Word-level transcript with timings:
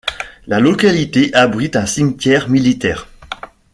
La 0.47 0.59
localité 0.59 1.31
abrite 1.35 1.75
un 1.75 1.85
cimetière 1.85 2.49
militaire. 2.49 3.07